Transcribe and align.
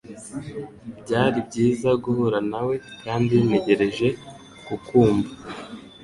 Byari 1.01 1.39
byiza 1.47 1.89
guhura 2.03 2.39
nawe, 2.51 2.75
kandi 3.03 3.33
ntegereje 3.47 4.07
kukwumva 4.65 5.33